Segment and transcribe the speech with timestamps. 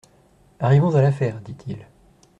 [0.59, 1.77] Arrivons à l'affaire, dit-il.